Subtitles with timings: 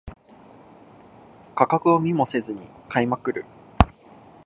[1.53, 2.57] 価格を見もせず
[2.89, 3.45] 買いまくる